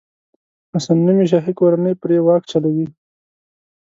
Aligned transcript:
حسن 0.73 0.97
نومي 1.05 1.25
شاهي 1.31 1.53
کورنۍ 1.59 1.93
پرې 2.01 2.17
واک 2.25 2.43
چلوي. 2.51 2.87